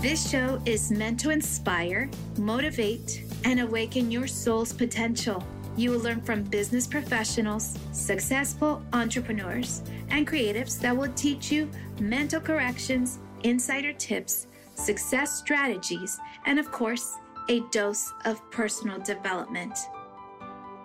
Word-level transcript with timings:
This 0.00 0.30
show 0.30 0.62
is 0.64 0.90
meant 0.90 1.20
to 1.20 1.28
inspire, 1.28 2.08
motivate, 2.38 3.22
and 3.44 3.60
awaken 3.60 4.10
your 4.10 4.26
soul's 4.26 4.72
potential. 4.72 5.44
You 5.76 5.90
will 5.90 5.98
learn 5.98 6.22
from 6.22 6.42
business 6.42 6.86
professionals, 6.86 7.78
successful 7.92 8.82
entrepreneurs, 8.94 9.82
and 10.08 10.26
creatives 10.26 10.80
that 10.80 10.96
will 10.96 11.12
teach 11.12 11.52
you 11.52 11.68
mental 12.00 12.40
corrections, 12.40 13.18
insider 13.44 13.92
tips, 13.92 14.46
success 14.74 15.36
strategies, 15.36 16.18
and 16.46 16.58
of 16.58 16.72
course, 16.72 17.18
a 17.50 17.60
dose 17.70 18.10
of 18.24 18.50
personal 18.50 19.00
development. 19.00 19.78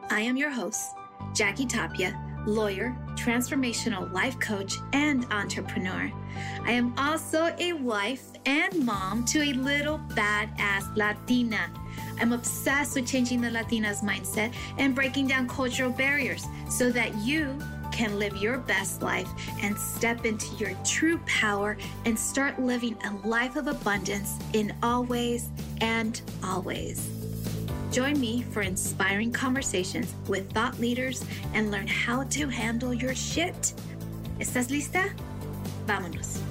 I 0.09 0.19
am 0.19 0.35
your 0.35 0.51
host, 0.51 0.89
Jackie 1.33 1.65
Tapia 1.65 2.21
lawyer, 2.45 2.95
transformational 3.15 4.11
life 4.13 4.39
coach, 4.39 4.77
and 4.93 5.25
entrepreneur. 5.31 6.11
I 6.63 6.71
am 6.71 6.93
also 6.97 7.55
a 7.59 7.73
wife 7.73 8.23
and 8.45 8.85
mom 8.85 9.25
to 9.25 9.41
a 9.41 9.53
little 9.53 9.99
badass 10.09 10.95
Latina. 10.95 11.69
I'm 12.19 12.33
obsessed 12.33 12.95
with 12.95 13.07
changing 13.07 13.41
the 13.41 13.51
Latina's 13.51 14.01
mindset 14.01 14.53
and 14.77 14.95
breaking 14.95 15.27
down 15.27 15.47
cultural 15.47 15.91
barriers 15.91 16.45
so 16.69 16.91
that 16.91 17.13
you 17.15 17.57
can 17.91 18.19
live 18.19 18.35
your 18.37 18.57
best 18.57 19.01
life 19.01 19.29
and 19.61 19.77
step 19.77 20.25
into 20.25 20.53
your 20.55 20.73
true 20.83 21.17
power 21.25 21.77
and 22.05 22.17
start 22.17 22.59
living 22.59 22.97
a 23.05 23.27
life 23.27 23.55
of 23.55 23.67
abundance 23.67 24.37
in 24.53 24.75
all 24.83 25.03
ways 25.05 25.49
and 25.81 26.21
always. 26.43 27.09
Join 27.91 28.19
me 28.19 28.41
for 28.51 28.61
inspiring 28.61 29.31
conversations 29.31 30.13
with 30.27 30.51
thought 30.51 30.77
leaders 30.79 31.23
and 31.53 31.71
learn 31.71 31.87
how 31.87 32.23
to 32.23 32.49
handle 32.49 32.93
your 32.93 33.15
shit. 33.15 33.73
¿Estás 34.39 34.69
lista? 34.69 35.13
Vámonos. 35.85 36.41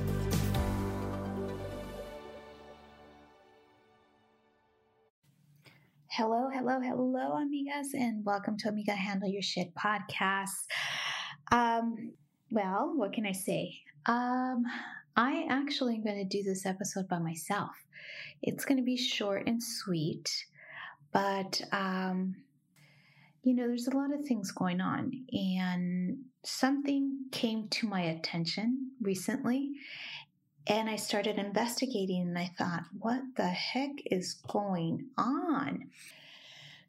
Hello, 6.75 6.89
hello, 6.89 7.36
amigas, 7.36 7.94
and 7.94 8.25
welcome 8.25 8.58
to 8.58 8.69
Amiga 8.69 8.97
Handle 8.97 9.28
Your 9.28 9.42
Shit 9.42 9.72
podcast. 9.77 10.64
Um, 11.53 12.14
well, 12.50 12.92
what 12.97 13.12
can 13.12 13.25
I 13.25 13.31
say? 13.31 13.77
Um, 14.06 14.64
I 15.14 15.47
actually 15.48 15.94
am 15.94 16.03
going 16.03 16.16
to 16.16 16.25
do 16.25 16.42
this 16.42 16.66
episode 16.66 17.06
by 17.06 17.20
myself. 17.20 17.70
It's 18.42 18.64
going 18.64 18.78
to 18.78 18.83
be 18.83 18.97
short 18.97 19.47
and 19.47 19.62
sweet. 19.62 20.28
But, 21.12 21.61
um, 21.70 22.34
you 23.44 23.55
know, 23.55 23.69
there's 23.69 23.86
a 23.86 23.97
lot 23.97 24.12
of 24.12 24.27
things 24.27 24.50
going 24.50 24.81
on, 24.81 25.12
and 25.31 26.25
something 26.44 27.27
came 27.31 27.69
to 27.69 27.86
my 27.86 28.00
attention 28.00 28.91
recently, 29.00 29.70
and 30.66 30.91
I 30.91 30.97
started 30.97 31.38
investigating, 31.38 32.22
and 32.22 32.36
I 32.36 32.50
thought, 32.59 32.83
what 32.98 33.22
the 33.36 33.47
heck 33.47 33.92
is 34.06 34.42
going 34.48 35.11
on? 35.16 35.91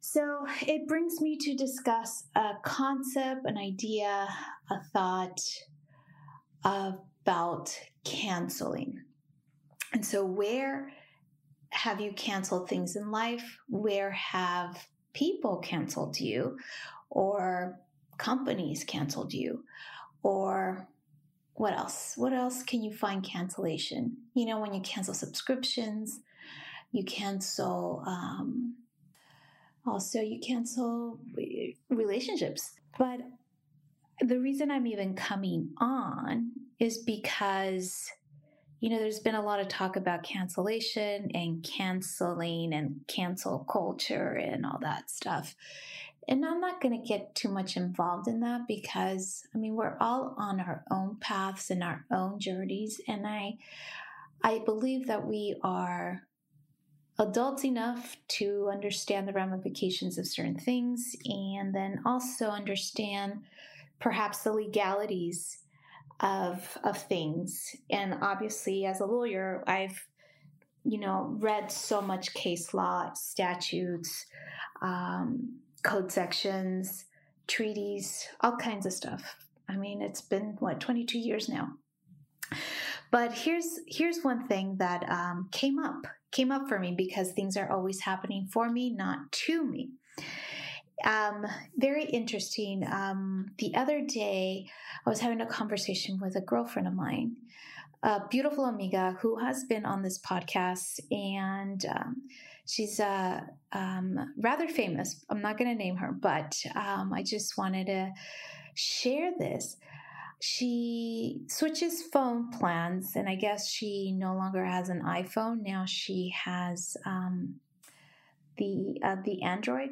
So 0.07 0.45
it 0.61 0.87
brings 0.87 1.19
me 1.19 1.35
to 1.35 1.55
discuss 1.55 2.25
a 2.35 2.51
concept, 2.61 3.47
an 3.47 3.57
idea, 3.57 4.27
a 4.69 4.79
thought 4.93 5.41
about 6.63 7.75
canceling. 8.03 9.01
And 9.93 10.05
so, 10.05 10.23
where 10.23 10.91
have 11.71 11.99
you 11.99 12.11
canceled 12.13 12.69
things 12.69 12.95
in 12.95 13.09
life? 13.09 13.57
Where 13.67 14.11
have 14.11 14.87
people 15.13 15.57
canceled 15.57 16.19
you 16.19 16.59
or 17.09 17.79
companies 18.19 18.83
canceled 18.83 19.33
you 19.33 19.63
or 20.21 20.87
what 21.55 21.73
else? 21.73 22.13
What 22.15 22.31
else 22.31 22.61
can 22.61 22.83
you 22.83 22.93
find 22.93 23.23
cancellation? 23.23 24.17
You 24.35 24.45
know, 24.45 24.59
when 24.59 24.75
you 24.75 24.81
cancel 24.81 25.15
subscriptions, 25.15 26.19
you 26.91 27.03
cancel, 27.03 28.03
um, 28.05 28.75
also, 29.87 30.19
you 30.19 30.39
cancel 30.39 31.19
relationships. 31.89 32.73
But 32.97 33.19
the 34.21 34.39
reason 34.39 34.71
I'm 34.71 34.87
even 34.87 35.15
coming 35.15 35.71
on 35.79 36.51
is 36.79 36.99
because 36.99 38.11
you 38.85 38.89
know, 38.89 38.99
there's 38.99 39.19
been 39.19 39.35
a 39.35 39.41
lot 39.41 39.59
of 39.59 39.67
talk 39.67 39.95
about 39.95 40.21
cancellation 40.21 41.31
and 41.33 41.63
canceling 41.63 42.73
and 42.73 42.99
cancel 43.07 43.59
culture 43.59 44.33
and 44.33 44.65
all 44.65 44.77
that 44.81 45.09
stuff. 45.09 45.55
And 46.27 46.45
I'm 46.45 46.59
not 46.59 46.81
going 46.81 46.99
to 46.99 47.07
get 47.07 47.33
too 47.33 47.49
much 47.49 47.77
involved 47.77 48.27
in 48.27 48.41
that 48.41 48.67
because, 48.67 49.43
I 49.53 49.57
mean, 49.57 49.75
we're 49.75 49.97
all 49.99 50.35
on 50.37 50.59
our 50.59 50.83
own 50.91 51.17
paths 51.19 51.69
and 51.69 51.83
our 51.83 52.05
own 52.11 52.39
journeys. 52.39 52.99
And 53.07 53.25
I, 53.25 53.57
I 54.43 54.59
believe 54.59 55.07
that 55.07 55.25
we 55.25 55.55
are 55.63 56.21
adults 57.17 57.63
enough 57.63 58.17
to 58.27 58.69
understand 58.71 59.27
the 59.27 59.33
ramifications 59.33 60.17
of 60.17 60.27
certain 60.27 60.59
things 60.59 61.15
and 61.25 61.73
then 61.73 62.01
also 62.05 62.47
understand 62.47 63.41
perhaps 63.99 64.43
the 64.43 64.51
legalities 64.51 65.59
of 66.19 66.77
of 66.83 66.97
things. 66.97 67.75
And 67.89 68.15
obviously, 68.21 68.85
as 68.85 68.99
a 68.99 69.05
lawyer, 69.05 69.63
I've 69.67 70.05
you 70.83 70.99
know 70.99 71.35
read 71.39 71.71
so 71.71 72.01
much 72.01 72.33
case 72.33 72.73
law, 72.73 73.13
statutes, 73.13 74.25
um, 74.81 75.59
code 75.83 76.11
sections, 76.11 77.05
treaties, 77.47 78.27
all 78.41 78.57
kinds 78.57 78.85
of 78.85 78.93
stuff. 78.93 79.35
I 79.67 79.77
mean, 79.77 80.01
it's 80.01 80.21
been 80.21 80.55
what 80.59 80.79
22 80.79 81.17
years 81.17 81.49
now. 81.49 81.69
But 83.15 83.31
here's 83.31 83.79
here's 83.87 84.23
one 84.23 84.45
thing 84.49 84.75
that 84.79 85.09
um, 85.09 85.47
came 85.53 85.79
up 85.79 86.05
came 86.33 86.51
up 86.51 86.67
for 86.67 86.77
me 86.77 86.93
because 86.97 87.31
things 87.31 87.55
are 87.55 87.71
always 87.71 88.01
happening 88.01 88.45
for 88.51 88.69
me, 88.69 88.89
not 88.89 89.31
to 89.45 89.63
me. 89.65 89.91
Um, 91.05 91.45
very 91.77 92.03
interesting. 92.03 92.85
Um, 92.85 93.51
the 93.57 93.73
other 93.73 94.01
day, 94.01 94.69
I 95.05 95.09
was 95.09 95.21
having 95.21 95.39
a 95.39 95.45
conversation 95.45 96.19
with 96.21 96.35
a 96.35 96.41
girlfriend 96.41 96.89
of 96.89 96.93
mine, 96.93 97.37
a 98.03 98.27
beautiful 98.29 98.65
amiga 98.65 99.15
who 99.21 99.39
has 99.39 99.63
been 99.63 99.85
on 99.85 100.01
this 100.01 100.19
podcast, 100.19 100.99
and 101.09 101.85
um, 101.85 102.21
she's 102.67 102.99
uh, 102.99 103.39
um, 103.71 104.33
rather 104.35 104.67
famous. 104.67 105.23
I'm 105.29 105.41
not 105.41 105.57
going 105.57 105.69
to 105.69 105.81
name 105.81 105.95
her, 105.95 106.11
but 106.11 106.53
um, 106.75 107.13
I 107.13 107.23
just 107.23 107.57
wanted 107.57 107.85
to 107.85 108.11
share 108.73 109.31
this. 109.39 109.77
She 110.47 111.41
switches 111.47 112.03
phone 112.13 112.51
plans, 112.51 113.15
and 113.15 113.27
I 113.27 113.35
guess 113.35 113.67
she 113.69 114.11
no 114.11 114.35
longer 114.35 114.63
has 114.63 114.89
an 114.89 115.01
iPhone. 115.01 115.63
Now 115.63 115.85
she 115.85 116.33
has 116.45 116.95
um, 117.05 117.55
the 118.57 118.99
uh, 119.03 119.15
the 119.25 119.41
Android 119.41 119.89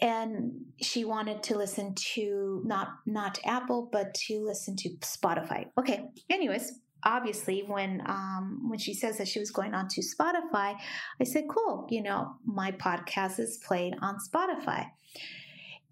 and 0.00 0.52
she 0.80 1.04
wanted 1.04 1.42
to 1.44 1.56
listen 1.56 1.94
to 1.94 2.62
not 2.64 2.88
not 3.06 3.38
Apple, 3.44 3.88
but 3.90 4.14
to 4.14 4.44
listen 4.44 4.76
to 4.76 4.90
Spotify. 5.00 5.66
Okay. 5.76 6.08
Anyways, 6.30 6.80
obviously, 7.04 7.64
when 7.66 8.02
um, 8.06 8.68
when 8.68 8.78
she 8.78 8.94
says 8.94 9.18
that 9.18 9.28
she 9.28 9.40
was 9.40 9.50
going 9.50 9.74
on 9.74 9.88
to 9.88 10.00
Spotify, 10.00 10.76
I 11.20 11.24
said, 11.24 11.44
"Cool, 11.48 11.86
you 11.90 12.02
know, 12.02 12.36
my 12.44 12.72
podcast 12.72 13.40
is 13.40 13.58
played 13.66 13.94
on 14.00 14.16
Spotify." 14.18 14.86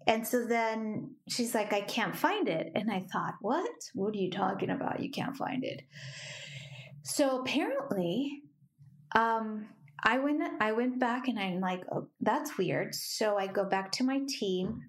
And 0.07 0.25
so 0.25 0.45
then 0.45 1.15
she's 1.27 1.53
like, 1.53 1.73
"I 1.73 1.81
can't 1.81 2.15
find 2.15 2.47
it," 2.47 2.71
and 2.75 2.89
I 2.89 3.05
thought, 3.11 3.35
"What? 3.41 3.69
What 3.93 4.15
are 4.15 4.17
you 4.17 4.31
talking 4.31 4.69
about? 4.69 5.01
You 5.01 5.11
can't 5.11 5.35
find 5.35 5.63
it?" 5.63 5.81
So 7.03 7.39
apparently, 7.41 8.41
um, 9.15 9.67
I 10.03 10.19
went 10.19 10.41
I 10.61 10.71
went 10.73 10.99
back 10.99 11.27
and 11.27 11.39
I'm 11.39 11.59
like, 11.59 11.83
oh, 11.91 12.07
that's 12.21 12.57
weird. 12.57 12.93
So 12.93 13.37
I 13.37 13.47
go 13.47 13.65
back 13.65 13.91
to 13.93 14.03
my 14.03 14.21
team 14.27 14.81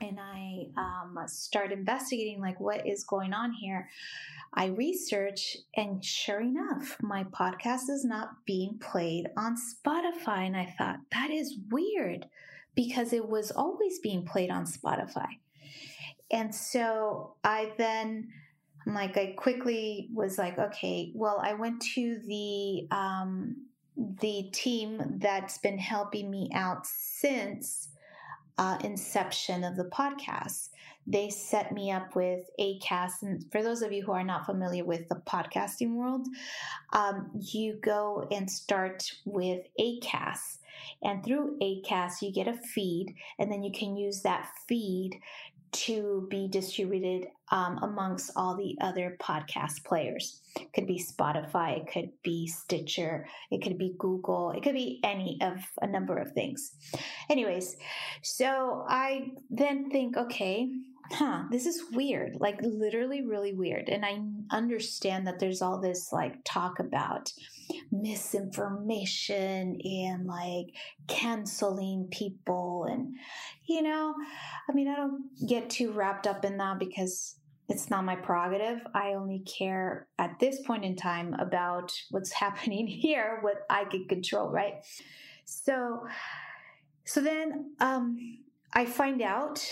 and 0.00 0.18
I 0.20 0.66
um, 0.76 1.16
start 1.26 1.72
investigating 1.72 2.40
like 2.40 2.60
what 2.60 2.86
is 2.86 3.04
going 3.04 3.32
on 3.32 3.52
here. 3.52 3.88
I 4.54 4.66
research, 4.66 5.56
and 5.76 6.04
sure 6.04 6.40
enough, 6.40 6.96
my 7.00 7.24
podcast 7.24 7.88
is 7.88 8.04
not 8.04 8.30
being 8.46 8.78
played 8.78 9.26
on 9.36 9.56
Spotify. 9.56 10.46
And 10.46 10.56
I 10.56 10.74
thought 10.76 10.98
that 11.12 11.30
is 11.30 11.56
weird 11.70 12.26
because 12.74 13.12
it 13.12 13.28
was 13.28 13.50
always 13.50 13.98
being 14.00 14.24
played 14.24 14.50
on 14.50 14.64
Spotify. 14.64 15.28
And 16.30 16.54
so 16.54 17.36
I 17.44 17.72
then. 17.78 18.28
Like, 18.84 19.16
I 19.16 19.34
quickly 19.36 20.08
was 20.12 20.38
like, 20.38 20.58
okay, 20.58 21.12
well, 21.14 21.40
I 21.40 21.54
went 21.54 21.80
to 21.94 22.18
the 22.26 22.88
um, 22.90 23.68
the 23.96 24.50
team 24.52 25.18
that's 25.18 25.58
been 25.58 25.78
helping 25.78 26.28
me 26.28 26.50
out 26.52 26.84
since 26.84 27.90
uh, 28.58 28.78
inception 28.82 29.62
of 29.62 29.76
the 29.76 29.84
podcast. 29.84 30.70
They 31.06 31.30
set 31.30 31.72
me 31.72 31.90
up 31.90 32.14
with 32.14 32.48
ACAST. 32.60 33.22
And 33.22 33.44
for 33.50 33.62
those 33.62 33.82
of 33.82 33.92
you 33.92 34.02
who 34.02 34.12
are 34.12 34.24
not 34.24 34.46
familiar 34.46 34.84
with 34.84 35.08
the 35.08 35.16
podcasting 35.26 35.94
world, 35.94 36.26
um, 36.92 37.30
you 37.40 37.78
go 37.82 38.26
and 38.30 38.50
start 38.50 39.10
with 39.24 39.66
ACAST. 39.80 40.58
And 41.02 41.24
through 41.24 41.58
ACAST, 41.60 42.22
you 42.22 42.32
get 42.32 42.48
a 42.48 42.54
feed, 42.54 43.14
and 43.38 43.50
then 43.50 43.62
you 43.62 43.72
can 43.72 43.96
use 43.96 44.22
that 44.22 44.48
feed 44.68 45.20
to 45.72 46.26
be 46.30 46.48
distributed 46.48 47.28
um, 47.50 47.78
amongst 47.82 48.30
all 48.36 48.56
the 48.56 48.76
other 48.80 49.16
podcast 49.20 49.84
players. 49.84 50.42
It 50.60 50.72
could 50.74 50.86
be 50.86 51.02
Spotify, 51.02 51.78
it 51.78 51.90
could 51.90 52.10
be 52.22 52.46
Stitcher, 52.46 53.26
it 53.50 53.62
could 53.62 53.78
be 53.78 53.94
Google, 53.98 54.50
it 54.50 54.62
could 54.62 54.74
be 54.74 55.00
any 55.02 55.38
of 55.40 55.58
a 55.80 55.86
number 55.86 56.18
of 56.18 56.32
things. 56.32 56.72
Anyways, 57.30 57.76
so 58.22 58.84
I 58.86 59.30
then 59.50 59.90
think, 59.90 60.16
okay, 60.16 60.70
huh, 61.10 61.44
this 61.50 61.66
is 61.66 61.84
weird, 61.92 62.36
like 62.40 62.58
literally 62.62 63.26
really 63.26 63.52
weird. 63.52 63.88
And 63.88 64.04
I 64.04 64.20
understand 64.54 65.26
that 65.26 65.38
there's 65.38 65.62
all 65.62 65.80
this 65.80 66.12
like 66.12 66.36
talk 66.44 66.78
about 66.78 67.32
misinformation 67.90 69.78
and 69.84 70.26
like 70.26 70.66
canceling 71.08 72.08
people. 72.10 72.86
And, 72.88 73.14
you 73.66 73.82
know, 73.82 74.14
I 74.68 74.72
mean, 74.72 74.88
I 74.88 74.96
don't 74.96 75.24
get 75.46 75.70
too 75.70 75.92
wrapped 75.92 76.26
up 76.26 76.44
in 76.44 76.56
that 76.58 76.78
because 76.78 77.36
it's 77.68 77.90
not 77.90 78.04
my 78.04 78.16
prerogative. 78.16 78.80
I 78.94 79.14
only 79.14 79.40
care 79.40 80.06
at 80.18 80.38
this 80.38 80.60
point 80.62 80.84
in 80.84 80.96
time 80.96 81.34
about 81.34 81.92
what's 82.10 82.32
happening 82.44 82.86
here, 82.86 83.38
what 83.42 83.64
I 83.68 83.84
can 83.84 84.06
control, 84.08 84.50
right? 84.50 84.74
So, 85.44 86.06
so 87.04 87.20
then 87.20 87.74
um, 87.80 88.38
I 88.74 88.86
find 88.86 89.22
out 89.22 89.64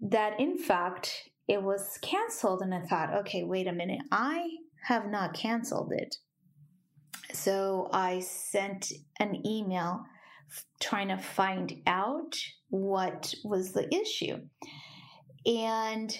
that 0.00 0.38
in 0.38 0.58
fact 0.58 1.30
it 1.48 1.62
was 1.62 1.98
canceled, 2.02 2.60
and 2.60 2.74
I 2.74 2.82
thought, 2.82 3.14
okay, 3.20 3.42
wait 3.42 3.66
a 3.66 3.72
minute, 3.72 4.02
I 4.12 4.48
have 4.84 5.08
not 5.08 5.34
canceled 5.34 5.92
it. 5.92 6.16
So 7.32 7.88
I 7.92 8.20
sent 8.20 8.92
an 9.18 9.46
email 9.46 10.02
trying 10.80 11.08
to 11.08 11.18
find 11.18 11.82
out 11.86 12.38
what 12.68 13.34
was 13.44 13.72
the 13.72 13.92
issue. 13.94 14.38
And 15.46 16.16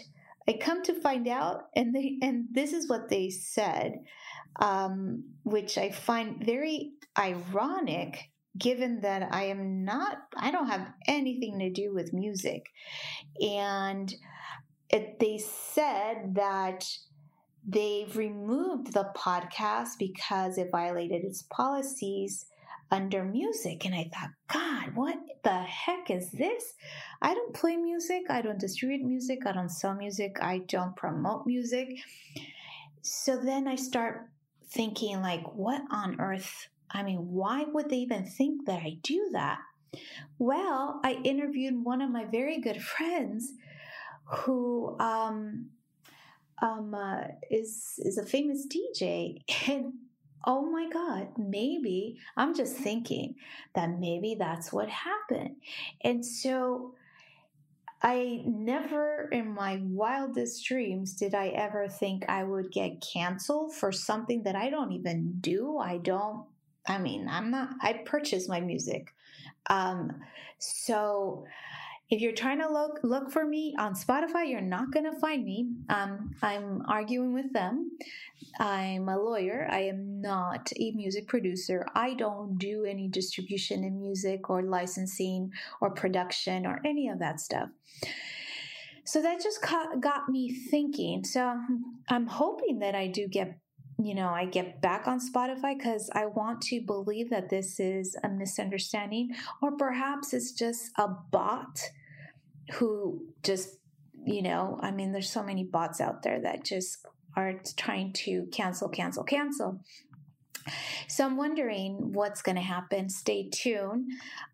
I 0.48 0.54
come 0.54 0.82
to 0.84 1.00
find 1.00 1.28
out, 1.28 1.64
and 1.76 1.94
they 1.94 2.16
and 2.22 2.46
this 2.50 2.72
is 2.72 2.88
what 2.88 3.10
they 3.10 3.28
said, 3.28 3.98
um, 4.60 5.24
which 5.44 5.76
I 5.76 5.90
find 5.90 6.42
very 6.44 6.92
ironic, 7.18 8.30
given 8.58 9.00
that 9.00 9.28
I 9.32 9.44
am 9.44 9.84
not, 9.84 10.18
I 10.36 10.50
don't 10.50 10.68
have 10.68 10.92
anything 11.06 11.58
to 11.60 11.70
do 11.70 11.94
with 11.94 12.12
music, 12.12 12.66
and 13.40 14.12
it, 14.90 15.18
they 15.18 15.38
said 15.38 16.34
that 16.34 16.84
they've 17.66 18.16
removed 18.16 18.92
the 18.92 19.10
podcast 19.16 19.98
because 19.98 20.56
it 20.56 20.70
violated 20.70 21.24
its 21.24 21.42
policies 21.42 22.46
under 22.90 23.22
music. 23.24 23.84
And 23.84 23.94
I 23.94 24.10
thought, 24.12 24.30
God, 24.50 24.96
what 24.96 25.18
the 25.44 25.58
heck 25.62 26.10
is 26.10 26.30
this? 26.30 26.72
I 27.20 27.34
don't 27.34 27.54
play 27.54 27.76
music. 27.76 28.22
I 28.30 28.40
don't 28.40 28.58
distribute 28.58 29.02
music. 29.02 29.40
I 29.44 29.52
don't 29.52 29.68
sell 29.68 29.94
music. 29.94 30.38
I 30.40 30.58
don't 30.68 30.96
promote 30.96 31.46
music. 31.46 31.98
So 33.02 33.36
then 33.36 33.68
I 33.68 33.76
start 33.76 34.28
thinking, 34.70 35.20
like, 35.20 35.54
what 35.54 35.82
on 35.90 36.20
earth? 36.20 36.68
I 36.90 37.02
mean, 37.02 37.18
why 37.18 37.64
would 37.64 37.90
they 37.90 37.98
even 37.98 38.24
think 38.24 38.66
that 38.66 38.82
I 38.82 38.98
do 39.02 39.30
that? 39.32 39.58
Well, 40.38 41.00
I 41.04 41.20
interviewed 41.24 41.84
one 41.84 42.00
of 42.00 42.10
my 42.10 42.24
very 42.24 42.60
good 42.60 42.82
friends 42.96 43.52
who 44.24 44.96
um, 45.00 45.70
um, 46.60 46.94
uh, 46.94 47.22
is 47.50 47.94
is 47.98 48.18
a 48.18 48.26
famous 48.26 48.66
DJ, 48.66 49.42
and 49.68 49.94
oh 50.46 50.70
my 50.70 50.88
God, 50.90 51.28
maybe 51.38 52.18
I'm 52.36 52.54
just 52.54 52.76
thinking 52.76 53.36
that 53.74 53.98
maybe 53.98 54.36
that's 54.38 54.72
what 54.72 54.88
happened, 54.88 55.56
and 56.02 56.24
so. 56.24 56.94
I 58.00 58.44
never 58.46 59.28
in 59.32 59.52
my 59.52 59.80
wildest 59.82 60.64
dreams 60.64 61.14
did 61.14 61.34
I 61.34 61.48
ever 61.48 61.88
think 61.88 62.24
I 62.28 62.44
would 62.44 62.70
get 62.70 63.04
canceled 63.12 63.74
for 63.74 63.90
something 63.90 64.44
that 64.44 64.54
I 64.54 64.70
don't 64.70 64.92
even 64.92 65.38
do. 65.40 65.78
I 65.78 65.98
don't, 65.98 66.44
I 66.88 66.98
mean, 66.98 67.28
I'm 67.28 67.50
not, 67.50 67.70
I 67.82 67.92
purchase 68.04 68.48
my 68.48 68.60
music. 68.60 69.14
Um, 69.68 70.12
so 70.58 71.44
if 72.10 72.22
you're 72.22 72.32
trying 72.32 72.58
to 72.60 72.72
look 72.72 73.00
look 73.02 73.30
for 73.30 73.46
me 73.46 73.74
on 73.78 73.94
Spotify, 73.94 74.48
you're 74.48 74.62
not 74.62 74.90
going 74.90 75.04
to 75.04 75.20
find 75.20 75.44
me. 75.44 75.68
Um, 75.90 76.34
I'm 76.40 76.82
arguing 76.88 77.34
with 77.34 77.52
them. 77.52 77.90
I'm 78.58 79.08
a 79.10 79.18
lawyer. 79.18 79.68
I 79.70 79.80
am 79.80 80.22
not 80.22 80.72
a 80.80 80.90
music 80.92 81.28
producer. 81.28 81.86
I 81.94 82.14
don't 82.14 82.56
do 82.56 82.86
any 82.86 83.08
distribution 83.08 83.84
in 83.84 84.00
music 84.00 84.48
or 84.48 84.62
licensing 84.62 85.52
or 85.82 85.90
production 85.90 86.64
or 86.64 86.80
any 86.84 87.08
of 87.08 87.18
that 87.18 87.40
stuff. 87.40 87.68
So 89.04 89.20
that 89.22 89.42
just 89.42 89.60
got 89.62 90.28
me 90.28 90.54
thinking. 90.54 91.24
So 91.24 91.58
I'm 92.08 92.26
hoping 92.26 92.78
that 92.78 92.94
I 92.94 93.06
do 93.06 93.28
get 93.28 93.58
you 94.00 94.14
know, 94.14 94.28
I 94.28 94.44
get 94.44 94.80
back 94.80 95.08
on 95.08 95.18
Spotify 95.20 95.76
because 95.76 96.08
I 96.14 96.26
want 96.26 96.62
to 96.62 96.80
believe 96.80 97.30
that 97.30 97.50
this 97.50 97.80
is 97.80 98.16
a 98.22 98.28
misunderstanding, 98.28 99.30
or 99.60 99.76
perhaps 99.76 100.32
it's 100.32 100.52
just 100.52 100.92
a 100.96 101.08
bot 101.08 101.80
who 102.74 103.26
just, 103.42 103.78
you 104.24 104.42
know, 104.42 104.78
I 104.82 104.92
mean, 104.92 105.10
there's 105.10 105.30
so 105.30 105.42
many 105.42 105.64
bots 105.64 106.00
out 106.00 106.22
there 106.22 106.40
that 106.42 106.64
just 106.64 106.98
are 107.36 107.54
trying 107.76 108.12
to 108.12 108.46
cancel, 108.52 108.88
cancel, 108.88 109.24
cancel. 109.24 109.80
So 111.08 111.24
I'm 111.24 111.36
wondering 111.36 112.12
what's 112.12 112.42
going 112.42 112.56
to 112.56 112.62
happen. 112.62 113.08
Stay 113.08 113.48
tuned. 113.50 114.12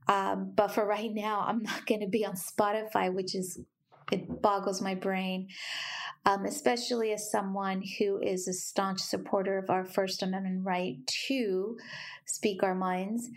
Um, 0.09 0.53
but 0.55 0.69
for 0.69 0.87
right 0.97 1.13
now, 1.13 1.45
I'm 1.47 1.63
not 1.63 1.85
going 1.87 2.01
to 2.01 2.09
be 2.09 2.25
on 2.25 2.35
Spotify, 2.35 3.13
which 3.13 3.35
is, 3.35 3.61
it 4.11 4.41
boggles 4.43 4.81
my 4.81 4.95
brain 4.95 5.49
um, 6.27 6.45
especially 6.47 7.13
as 7.13 7.31
someone 7.31 7.83
who 7.99 8.21
is 8.21 8.49
a 8.49 8.53
staunch 8.53 9.01
supporter 9.01 9.59
of 9.59 9.71
our 9.71 9.85
First 9.85 10.23
Amendment 10.23 10.65
right 10.65 10.97
to 11.29 11.77
speak 12.27 12.63
our 12.63 12.75
minds. 12.75 13.29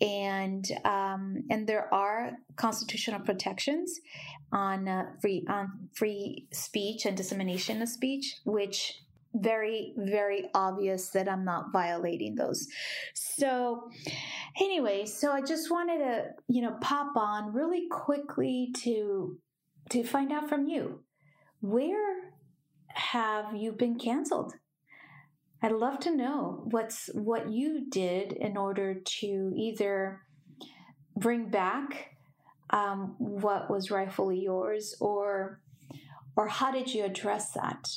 And 0.00 0.64
um, 0.84 1.44
and 1.50 1.66
there 1.66 1.92
are 1.94 2.32
constitutional 2.56 3.20
protections 3.20 4.00
on 4.52 4.88
uh, 4.88 5.04
free 5.20 5.44
on 5.48 5.88
free 5.94 6.46
speech 6.52 7.06
and 7.06 7.16
dissemination 7.16 7.80
of 7.80 7.88
speech, 7.88 8.36
which 8.44 9.00
very 9.34 9.92
very 9.96 10.48
obvious 10.54 11.10
that 11.10 11.28
I'm 11.28 11.44
not 11.44 11.72
violating 11.72 12.34
those. 12.34 12.66
So 13.14 13.88
anyway, 14.60 15.06
so 15.06 15.30
I 15.30 15.42
just 15.42 15.70
wanted 15.70 15.98
to 15.98 16.24
you 16.48 16.62
know 16.62 16.76
pop 16.80 17.16
on 17.16 17.52
really 17.52 17.86
quickly 17.88 18.70
to 18.78 19.38
to 19.90 20.02
find 20.02 20.32
out 20.32 20.48
from 20.48 20.66
you 20.66 21.04
where 21.64 22.30
have 22.88 23.56
you 23.56 23.72
been 23.72 23.98
canceled? 23.98 24.52
I'd 25.62 25.72
love 25.72 25.98
to 26.00 26.14
know 26.14 26.62
what's 26.64 27.08
what 27.14 27.50
you 27.50 27.86
did 27.88 28.32
in 28.32 28.58
order 28.58 28.96
to 29.20 29.52
either 29.56 30.20
bring 31.16 31.48
back 31.48 32.16
um, 32.68 33.14
what 33.18 33.70
was 33.70 33.90
rightfully 33.90 34.40
yours, 34.40 34.94
or 35.00 35.60
or 36.36 36.48
how 36.48 36.70
did 36.70 36.92
you 36.92 37.02
address 37.04 37.52
that? 37.52 37.88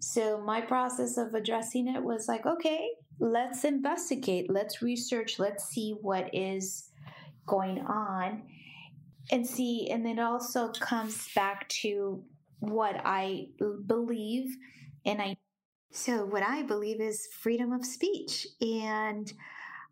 So 0.00 0.40
my 0.40 0.60
process 0.60 1.16
of 1.16 1.32
addressing 1.32 1.86
it 1.86 2.02
was 2.02 2.26
like, 2.26 2.44
okay, 2.44 2.90
let's 3.20 3.64
investigate, 3.64 4.50
let's 4.50 4.82
research, 4.82 5.38
let's 5.38 5.64
see 5.68 5.94
what 6.00 6.28
is 6.34 6.90
going 7.46 7.78
on, 7.82 8.42
and 9.30 9.46
see. 9.46 9.90
And 9.92 10.04
then 10.04 10.18
it 10.18 10.22
also 10.22 10.72
comes 10.72 11.28
back 11.34 11.68
to 11.68 12.24
what 12.60 13.00
I 13.04 13.48
believe 13.86 14.56
and 15.04 15.20
I 15.20 15.36
so 15.92 16.24
what 16.26 16.42
I 16.42 16.62
believe 16.62 17.00
is 17.00 17.28
freedom 17.32 17.72
of 17.72 17.84
speech 17.84 18.46
and 18.60 19.32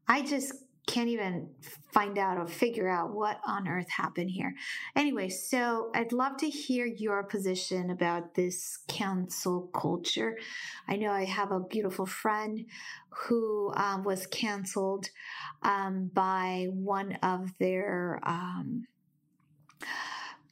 I 0.09 0.23
just 0.23 0.53
can't 0.87 1.09
even 1.09 1.49
find 1.93 2.19
out 2.19 2.37
or 2.37 2.47
figure 2.47 2.89
out 2.89 3.15
what 3.15 3.41
on 3.47 3.67
earth 3.67 3.89
happened 3.89 4.31
here. 4.31 4.55
Anyway, 4.95 5.29
so 5.31 5.91
I'd 5.95 6.13
love 6.13 6.37
to 6.39 6.51
hear 6.51 6.85
your 6.85 7.23
position 7.23 7.91
about 7.91 8.35
this 8.35 8.79
cancel 8.87 9.71
culture. 9.75 10.37
I 10.87 10.97
know 10.97 11.11
I 11.11 11.25
have 11.25 11.53
a 11.53 11.61
beautiful 11.61 12.05
friend 12.05 12.67
who 13.09 13.73
um, 13.77 14.05
was 14.05 14.27
canceled 14.27 15.09
um, 15.63 16.11
by 16.13 16.67
one 16.71 17.13
of 17.23 17.57
their 17.59 18.21
um, 18.25 18.87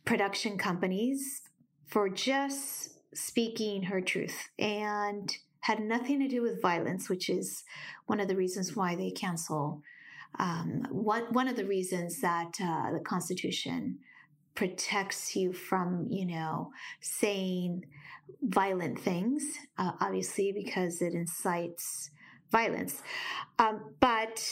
production 0.07 0.57
companies 0.57 1.42
for 1.93 2.09
just 2.09 2.99
speaking 3.15 3.83
her 3.83 4.01
truth 4.01 4.49
and 4.59 5.37
had 5.61 5.79
nothing 5.79 6.19
to 6.21 6.27
do 6.27 6.41
with 6.41 6.63
violence, 6.63 7.11
which 7.11 7.29
is 7.29 7.65
one 8.07 8.19
of 8.19 8.29
the 8.29 8.35
reasons 8.35 8.75
why 8.75 8.97
they 8.97 9.11
cancel 9.11 9.83
um, 10.39 10.87
what, 10.91 11.31
one 11.33 11.49
of 11.49 11.57
the 11.57 11.67
reasons 11.67 12.23
that 12.23 12.55
uh, 12.63 12.93
the 12.93 13.03
Constitution 13.05 13.99
protects 14.55 15.37
you 15.37 15.53
from, 15.53 16.07
you 16.09 16.25
know, 16.25 16.71
saying 17.03 17.85
violent 18.41 18.99
things, 18.99 19.45
uh, 19.77 19.93
obviously, 20.01 20.51
because 20.51 21.03
it 21.03 21.13
incites 21.13 22.11
violence. 22.51 23.03
Um, 23.59 23.95
but, 24.01 24.43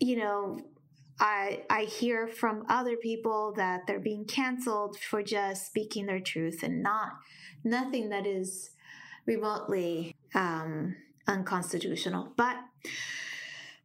you 0.00 0.16
know, 0.16 0.58
I, 1.20 1.64
I 1.68 1.84
hear 1.84 2.28
from 2.28 2.64
other 2.68 2.96
people 2.96 3.52
that 3.56 3.86
they're 3.86 3.98
being 3.98 4.24
canceled 4.24 4.98
for 4.98 5.22
just 5.22 5.66
speaking 5.66 6.06
their 6.06 6.20
truth 6.20 6.62
and 6.62 6.82
not 6.82 7.12
nothing 7.64 8.10
that 8.10 8.26
is 8.26 8.70
remotely 9.26 10.14
um, 10.34 10.96
unconstitutional. 11.26 12.32
But 12.36 12.56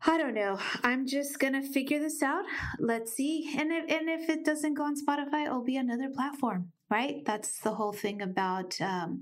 I 0.06 0.18
don't 0.18 0.34
know. 0.34 0.60
I'm 0.84 1.08
just 1.08 1.40
gonna 1.40 1.64
figure 1.64 2.00
this 2.00 2.22
out. 2.22 2.44
Let's 2.78 3.14
see. 3.14 3.56
And 3.58 3.72
if 3.72 3.90
and 3.90 4.10
if 4.10 4.30
it 4.30 4.44
doesn't 4.44 4.74
go 4.74 4.84
on 4.84 4.96
Spotify, 4.96 5.46
it'll 5.46 5.64
be 5.64 5.78
another 5.78 6.10
platform, 6.10 6.72
right? 6.90 7.24
That's 7.26 7.60
the 7.60 7.74
whole 7.76 7.94
thing 7.94 8.22
about 8.22 8.80
um, 8.82 9.22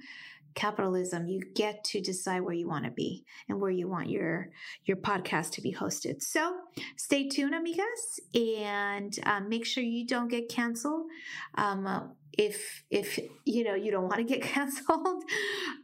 capitalism. 0.56 1.28
You 1.28 1.42
get 1.56 1.84
to 1.86 2.02
decide 2.02 2.42
where 2.42 2.54
you 2.54 2.68
want 2.68 2.86
to 2.86 2.92
be 2.92 3.26
and 3.48 3.60
where 3.60 3.72
you 3.72 3.88
want 3.88 4.10
your 4.10 4.50
your 4.86 4.98
podcast 4.98 5.52
to 5.52 5.62
be 5.62 5.74
hosted. 5.74 6.22
So 6.22 6.58
stay 6.98 7.28
tuned, 7.28 7.54
amigas, 7.54 8.20
and 8.36 9.18
um, 9.26 9.50
make 9.50 9.66
sure 9.66 9.84
you 9.84 10.06
don't 10.06 10.28
get 10.28 10.50
canceled. 10.50 11.06
Um, 11.56 12.16
if 12.38 12.84
if 12.90 13.20
you 13.46 13.64
know 13.64 13.76
you 13.76 13.92
don't 13.92 14.04
want 14.04 14.16
to 14.16 14.24
get 14.24 14.42
canceled 14.54 15.24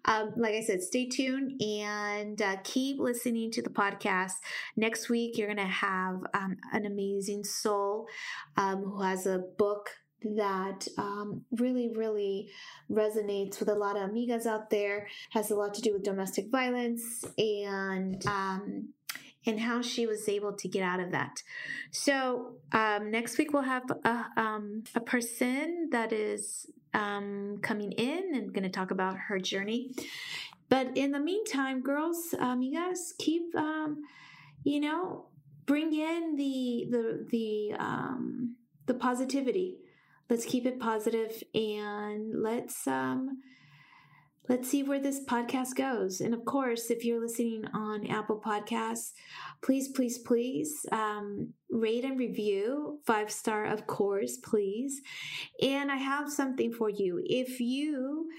um, 0.05 0.31
like 0.37 0.53
i 0.53 0.61
said 0.61 0.81
stay 0.81 1.07
tuned 1.07 1.61
and 1.61 2.41
uh, 2.41 2.55
keep 2.63 2.99
listening 2.99 3.51
to 3.51 3.61
the 3.61 3.69
podcast 3.69 4.33
next 4.75 5.09
week 5.09 5.37
you're 5.37 5.47
gonna 5.47 5.65
have 5.65 6.21
um, 6.33 6.57
an 6.71 6.85
amazing 6.85 7.43
soul 7.43 8.07
um, 8.55 8.83
who 8.83 9.01
has 9.01 9.25
a 9.25 9.39
book 9.57 9.89
that 10.23 10.87
um, 10.97 11.45
really 11.51 11.89
really 11.95 12.49
resonates 12.89 13.59
with 13.59 13.69
a 13.69 13.75
lot 13.75 13.95
of 13.95 14.09
amigas 14.09 14.45
out 14.45 14.69
there 14.69 15.07
has 15.31 15.51
a 15.51 15.55
lot 15.55 15.73
to 15.75 15.81
do 15.81 15.93
with 15.93 16.03
domestic 16.03 16.49
violence 16.49 17.23
and 17.37 18.25
um, 18.25 18.89
and 19.45 19.59
how 19.59 19.81
she 19.81 20.05
was 20.05 20.27
able 20.27 20.53
to 20.53 20.67
get 20.67 20.83
out 20.83 20.99
of 20.99 21.11
that. 21.11 21.41
So 21.91 22.55
um, 22.73 23.11
next 23.11 23.37
week 23.37 23.53
we'll 23.53 23.61
have 23.61 23.89
a, 24.03 24.25
um, 24.35 24.83
a 24.93 24.99
person 24.99 25.89
that 25.91 26.11
is 26.11 26.65
um, 26.93 27.59
coming 27.61 27.93
in 27.93 28.35
and 28.35 28.51
going 28.53 28.63
to 28.63 28.69
talk 28.69 28.91
about 28.91 29.15
her 29.15 29.39
journey. 29.39 29.91
But 30.67 30.97
in 30.97 31.11
the 31.11 31.19
meantime, 31.19 31.81
girls, 31.81 32.35
amigas, 32.37 33.17
keep, 33.17 33.55
um, 33.55 34.03
you 34.65 34.81
know, 34.81 35.27
bring 35.65 35.93
in 35.93 36.35
the 36.35 36.87
the 36.89 37.27
the 37.31 37.75
the 38.87 38.93
positivity. 38.93 39.77
Let's 40.29 40.45
keep 40.45 40.65
it 40.65 40.79
positive 40.79 41.41
and 41.53 42.41
let's 42.41 42.85
um, 42.85 43.41
let's 44.49 44.69
see 44.69 44.83
where 44.83 44.99
this 44.99 45.23
podcast 45.25 45.75
goes. 45.75 46.21
And 46.21 46.33
of 46.33 46.45
course, 46.45 46.89
if 46.89 47.03
you're 47.03 47.21
listening 47.21 47.65
on 47.73 48.07
Apple 48.07 48.41
Podcasts, 48.43 49.11
please, 49.61 49.89
please, 49.89 50.17
please 50.17 50.85
um, 50.91 51.53
rate 51.69 52.05
and 52.05 52.17
review 52.17 52.99
five 53.05 53.31
star, 53.31 53.65
of 53.65 53.87
course, 53.87 54.37
please. 54.37 55.01
And 55.61 55.91
I 55.91 55.97
have 55.97 56.31
something 56.31 56.71
for 56.71 56.89
you. 56.89 57.21
If 57.25 57.59
you 57.59 58.29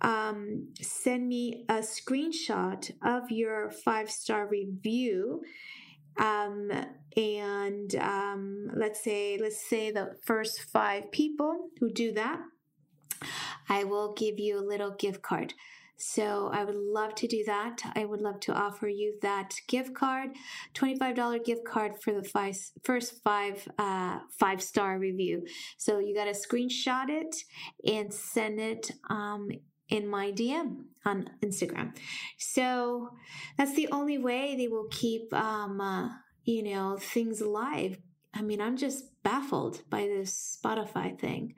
um, 0.00 0.68
send 0.80 1.28
me 1.28 1.64
a 1.68 1.80
screenshot 1.80 2.90
of 3.02 3.30
your 3.30 3.70
five 3.70 4.10
star 4.10 4.46
review, 4.46 5.42
um, 6.18 6.70
and 7.16 7.94
um, 7.96 8.70
let's 8.74 9.02
say 9.02 9.38
let's 9.40 9.68
say 9.68 9.90
the 9.90 10.14
first 10.24 10.62
five 10.72 11.10
people 11.10 11.70
who 11.80 11.90
do 11.92 12.12
that 12.12 12.40
I 13.68 13.84
will 13.84 14.14
give 14.14 14.38
you 14.38 14.58
a 14.58 14.64
little 14.64 14.92
gift 14.92 15.22
card. 15.22 15.54
So 16.00 16.48
I 16.52 16.62
would 16.62 16.76
love 16.76 17.16
to 17.16 17.26
do 17.26 17.42
that. 17.46 17.80
I 17.96 18.04
would 18.04 18.20
love 18.20 18.38
to 18.40 18.52
offer 18.52 18.88
you 18.88 19.18
that 19.22 19.54
gift 19.66 19.94
card, 19.94 20.30
$25 20.74 21.44
gift 21.44 21.64
card 21.64 22.00
for 22.00 22.12
the 22.12 22.22
five, 22.22 22.56
first 22.84 23.20
five, 23.24 23.66
uh, 23.78 24.20
five 24.38 24.62
star 24.62 24.98
review. 24.98 25.44
So 25.76 25.98
you 25.98 26.14
got 26.14 26.26
to 26.26 26.30
screenshot 26.30 27.08
it 27.08 27.34
and 27.84 28.14
send 28.14 28.60
it, 28.60 28.92
um, 29.10 29.48
in 29.88 30.06
my 30.06 30.32
DM 30.32 30.84
on 31.04 31.30
Instagram. 31.42 31.96
So 32.38 33.10
that's 33.56 33.74
the 33.74 33.88
only 33.90 34.18
way 34.18 34.54
they 34.56 34.68
will 34.68 34.88
keep, 34.90 35.32
um, 35.32 35.80
uh, 35.80 36.08
you 36.44 36.62
know, 36.62 36.96
things 36.98 37.40
alive. 37.40 37.98
I 38.34 38.42
mean, 38.42 38.60
I'm 38.60 38.76
just 38.76 39.04
baffled 39.22 39.82
by 39.88 40.02
this 40.02 40.58
Spotify 40.62 41.18
thing. 41.18 41.54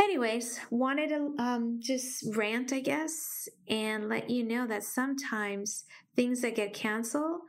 Anyways, 0.00 0.60
wanted 0.70 1.08
to 1.08 1.34
um, 1.38 1.80
just 1.82 2.24
rant, 2.36 2.72
I 2.72 2.80
guess, 2.80 3.48
and 3.68 4.08
let 4.08 4.30
you 4.30 4.44
know 4.44 4.66
that 4.66 4.84
sometimes 4.84 5.84
things 6.14 6.40
that 6.42 6.54
get 6.54 6.72
canceled 6.72 7.40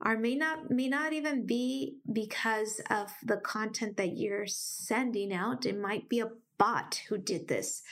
are 0.00 0.16
may 0.16 0.34
not 0.34 0.70
may 0.70 0.88
not 0.88 1.12
even 1.12 1.46
be 1.46 1.96
because 2.12 2.80
of 2.90 3.10
the 3.24 3.38
content 3.38 3.96
that 3.96 4.16
you're 4.16 4.46
sending 4.46 5.32
out. 5.32 5.66
It 5.66 5.78
might 5.78 6.08
be 6.08 6.20
a 6.20 6.30
bot 6.58 7.00
who 7.08 7.18
did 7.18 7.48
this. 7.48 7.82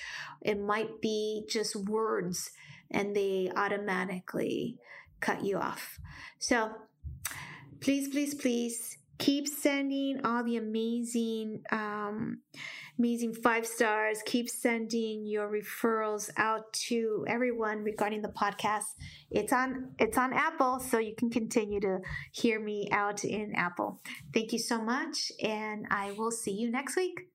It 0.42 0.61
might 0.61 1.00
be 1.00 1.44
just 1.49 1.76
words, 1.76 2.50
and 2.90 3.14
they 3.14 3.50
automatically 3.54 4.78
cut 5.20 5.44
you 5.44 5.58
off. 5.58 5.99
So, 6.38 6.70
please, 7.80 8.08
please, 8.08 8.35
please 8.35 8.99
keep 9.18 9.49
sending 9.49 10.25
all 10.25 10.44
the 10.44 10.56
amazing. 10.56 11.62
Um, 11.70 12.42
amazing 12.99 13.35
five 13.35 13.66
stars. 13.66 14.23
Keep 14.25 14.49
sending 14.49 15.26
your 15.26 15.50
referrals 15.50 16.30
out 16.37 16.73
to 16.73 17.25
everyone 17.28 17.82
regarding 17.82 18.23
the 18.23 18.28
podcast. 18.28 18.94
It's 19.30 19.52
on 19.52 19.92
it's 19.99 20.18
on 20.18 20.32
Apple, 20.32 20.80
so 20.80 20.99
you 20.99 21.14
can 21.14 21.30
continue 21.30 21.80
to 21.80 21.99
hear 22.32 22.61
me 22.61 22.88
out 22.92 23.25
in 23.25 23.54
Apple. 23.54 24.00
Thank 24.32 24.52
you 24.52 24.58
so 24.58 24.80
much, 24.82 25.32
and 25.42 25.87
I 25.90 26.12
will 26.12 26.30
see 26.30 26.52
you 26.52 26.70
next 26.70 26.96
week. 26.96 27.28